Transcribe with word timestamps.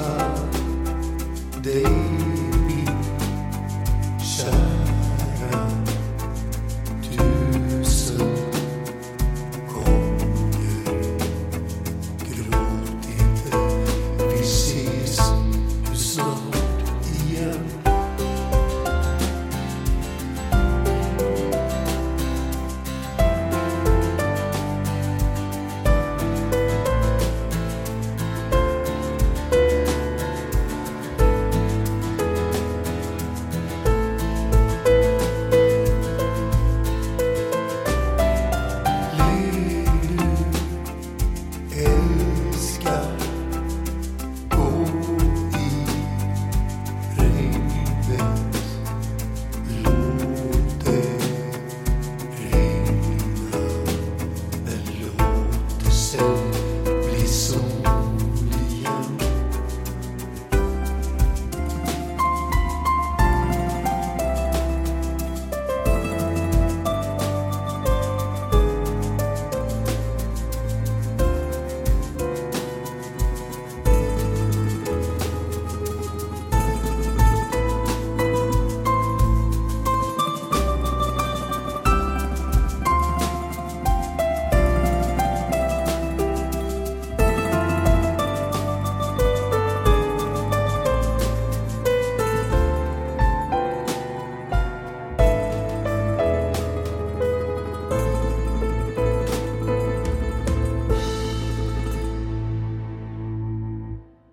summer 0.00 1.62
day. 1.62 2.39